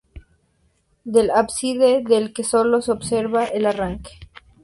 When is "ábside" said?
1.29-2.01